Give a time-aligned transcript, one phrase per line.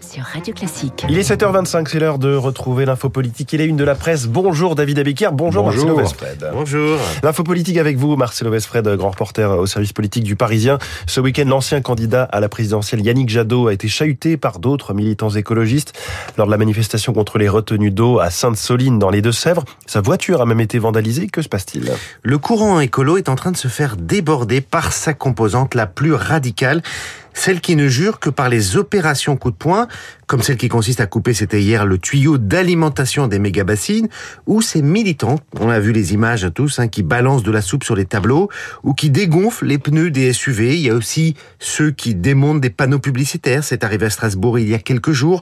[0.00, 1.04] sur Radio Classique.
[1.08, 4.26] Il est 7h25, c'est l'heure de retrouver l'info politique et les une de la presse.
[4.26, 5.86] Bonjour David Abiquière, bonjour, Bonjour.
[5.86, 6.50] Marcelo Vesfred.
[6.52, 6.98] Bonjour.
[7.22, 10.78] L'info politique avec vous, Marcelo Vesfred, grand reporter au service politique du Parisien.
[11.06, 15.30] Ce week-end, l'ancien candidat à la présidentielle Yannick Jadot a été chahuté par d'autres militants
[15.30, 15.92] écologistes
[16.36, 19.64] lors de la manifestation contre les retenues d'eau à Sainte-Soline dans les Deux-Sèvres.
[19.86, 21.28] Sa voiture a même été vandalisée.
[21.28, 21.92] Que se passe-t-il?
[22.22, 26.14] Le courant écolo est en train de se faire déborder par sa composante la plus
[26.14, 26.82] radicale,
[27.34, 29.88] celle qui ne jure que par les opérations coup de poing,
[30.30, 34.06] comme celle qui consiste à couper, c'était hier, le tuyau d'alimentation des méga-bassines,
[34.46, 37.60] ou ces militants, on a vu les images à tous, hein, qui balancent de la
[37.60, 38.48] soupe sur les tableaux,
[38.84, 40.76] ou qui dégonflent les pneus des SUV.
[40.76, 44.68] Il y a aussi ceux qui démontent des panneaux publicitaires, c'est arrivé à Strasbourg il
[44.68, 45.40] y a quelques jours,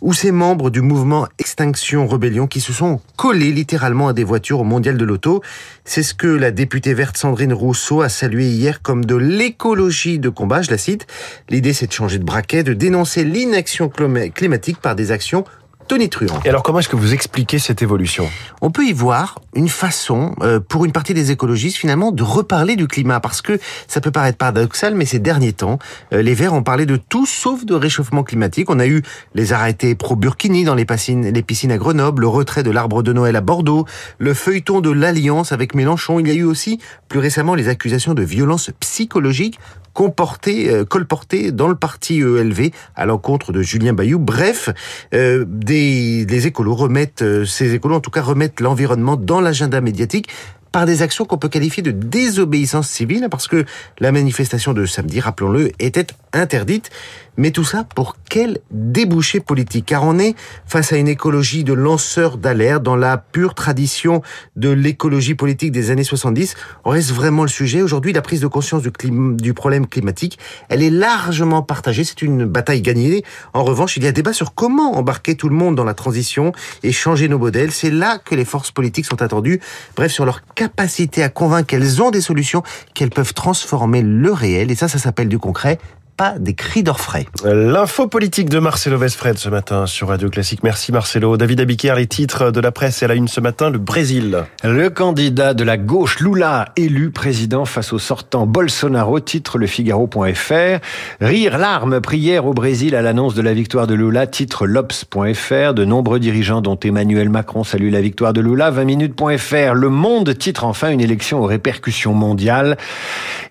[0.00, 4.60] ou ces membres du mouvement Extinction Rebellion qui se sont collés littéralement à des voitures
[4.60, 5.42] au mondial de l'auto.
[5.84, 10.28] C'est ce que la députée verte Sandrine Rousseau a salué hier comme de l'écologie de
[10.28, 11.06] combat, je la cite.
[11.48, 13.88] L'idée c'est de changer de braquet, de dénoncer l'inaction
[14.32, 15.44] climatique par des actions
[15.90, 16.46] tonitruantes.
[16.46, 18.30] Et alors comment est-ce que vous expliquez cette évolution?
[18.60, 22.76] On peut y voir une façon, euh, pour une partie des écologistes finalement, de reparler
[22.76, 25.80] du climat, parce que ça peut paraître paradoxal, mais ces derniers temps,
[26.12, 28.70] euh, les Verts ont parlé de tout sauf de réchauffement climatique.
[28.70, 29.02] On a eu
[29.34, 33.12] les arrêtés pro-Burkini dans les piscines, les piscines à Grenoble, le retrait de l'arbre de
[33.12, 33.84] Noël à Bordeaux,
[34.18, 36.20] le feuilleton de l'alliance avec Mélenchon.
[36.20, 39.58] Il y a eu aussi, plus récemment, les accusations de violence psychologique
[39.92, 44.20] comporté, euh, colporté dans le parti ELV à l'encontre de Julien Bayou.
[44.20, 44.70] Bref,
[45.12, 50.28] des, les écolos remettent, euh, ces écolos en tout cas remettent l'environnement dans l'agenda médiatique
[50.72, 53.64] par des actions qu'on peut qualifier de désobéissance civile, parce que
[53.98, 56.90] la manifestation de samedi, rappelons-le, était interdite.
[57.36, 59.86] Mais tout ça pour quel débouché politique?
[59.86, 60.34] Car on est
[60.66, 64.20] face à une écologie de lanceurs d'alerte dans la pure tradition
[64.56, 66.54] de l'écologie politique des années 70.
[66.84, 67.80] On reste vraiment le sujet.
[67.80, 72.04] Aujourd'hui, la prise de conscience du, clim du problème climatique, elle est largement partagée.
[72.04, 73.24] C'est une bataille gagnée.
[73.54, 76.52] En revanche, il y a débat sur comment embarquer tout le monde dans la transition
[76.82, 77.72] et changer nos modèles.
[77.72, 79.60] C'est là que les forces politiques sont attendues.
[79.96, 84.70] Bref, sur leur capacité à convaincre qu'elles ont des solutions, qu'elles peuvent transformer le réel.
[84.70, 85.78] Et ça, ça s'appelle du concret
[86.20, 87.24] pas des cris d'orfraie.
[87.46, 90.62] L'info politique de Marcelo Vesfred ce matin sur Radio Classique.
[90.62, 91.38] Merci Marcelo.
[91.38, 94.44] David Abiquière, les titres de la presse et à la une ce matin, le Brésil.
[94.62, 100.80] Le candidat de la gauche Lula élu président face au sortant Bolsonaro, titre le Figaro.fr.
[101.22, 105.72] Rire, larmes, prière au Brésil à l'annonce de la victoire de Lula, titre l'Obs.fr.
[105.72, 109.72] De nombreux dirigeants dont Emmanuel Macron saluent la victoire de Lula, 20 minutes.fr.
[109.72, 112.76] Le Monde titre enfin une élection aux répercussions mondiales.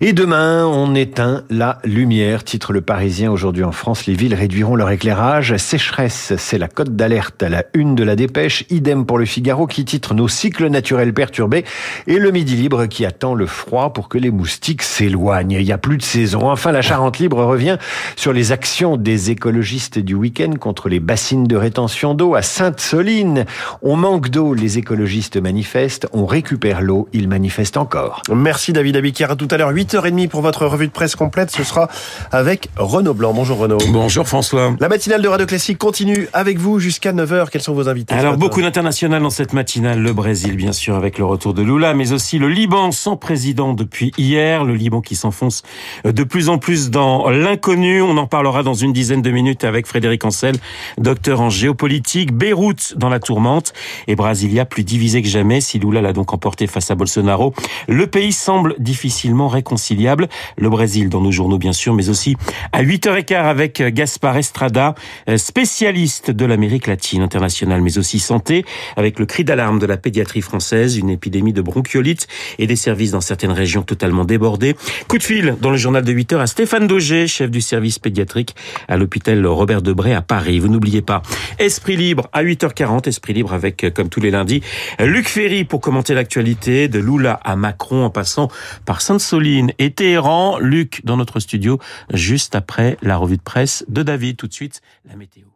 [0.00, 4.76] Et demain, on éteint la lumière, titre le Parisien aujourd'hui en France, les villes réduiront
[4.76, 5.56] leur éclairage.
[5.56, 8.64] Sécheresse, c'est la cote d'alerte à la une de la dépêche.
[8.68, 11.64] Idem pour le Figaro qui titre nos cycles naturels perturbés
[12.06, 15.56] et le Midi Libre qui attend le froid pour que les moustiques s'éloignent.
[15.58, 16.50] Il n'y a plus de saison.
[16.50, 17.78] Enfin, la Charente Libre revient
[18.16, 23.46] sur les actions des écologistes du week-end contre les bassines de rétention d'eau à Sainte-Soline.
[23.80, 26.06] On manque d'eau, les écologistes manifestent.
[26.12, 28.22] On récupère l'eau, ils manifestent encore.
[28.34, 29.30] Merci David Abiquière.
[29.30, 31.50] À tout à l'heure, 8h30 pour votre revue de presse complète.
[31.50, 31.88] Ce sera
[32.32, 33.32] avec Renaud Blanc.
[33.32, 33.78] Bonjour Renaud.
[33.92, 34.74] Bonjour François.
[34.80, 37.48] La matinale de Radio Classique continue avec vous jusqu'à 9h.
[37.50, 40.00] Quels sont vos invités Alors beaucoup d'international dans cette matinale.
[40.00, 43.72] Le Brésil bien sûr avec le retour de Lula, mais aussi le Liban sans président
[43.72, 44.64] depuis hier.
[44.64, 45.62] Le Liban qui s'enfonce
[46.04, 48.02] de plus en plus dans l'inconnu.
[48.02, 50.56] On en parlera dans une dizaine de minutes avec Frédéric Ancel,
[50.98, 52.32] docteur en géopolitique.
[52.32, 53.72] Beyrouth dans la tourmente
[54.08, 55.60] et Brasilia plus divisé que jamais.
[55.60, 57.54] Si Lula l'a donc emporté face à Bolsonaro,
[57.86, 60.28] le pays semble difficilement réconciliable.
[60.58, 62.29] Le Brésil dans nos journaux bien sûr, mais aussi
[62.72, 64.94] à 8h15 avec Gaspard Estrada,
[65.36, 68.64] spécialiste de l'Amérique latine internationale, mais aussi santé,
[68.96, 72.26] avec le cri d'alarme de la pédiatrie française, une épidémie de bronchiolite
[72.58, 74.76] et des services dans certaines régions totalement débordés.
[75.08, 78.54] Coup de fil dans le journal de 8h à Stéphane Dauger, chef du service pédiatrique
[78.88, 80.58] à l'hôpital Robert Debré à Paris.
[80.58, 81.22] Vous n'oubliez pas,
[81.58, 84.62] Esprit Libre à 8h40, Esprit Libre avec, comme tous les lundis,
[84.98, 88.48] Luc Ferry pour commenter l'actualité, de Lula à Macron en passant
[88.84, 90.58] par Sainte-Soline et Téhéran.
[90.58, 91.78] Luc dans notre studio
[92.20, 94.36] juste après la revue de presse de David.
[94.36, 95.49] Tout de suite, la météo.